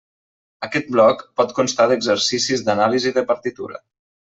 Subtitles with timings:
[0.67, 3.85] Aquest bloc pot constar d'exercicis d'anàlisi de partitura.